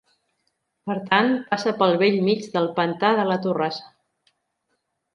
[0.89, 3.89] Per tant, passa pel bell mig del Pantà de la Torrassa.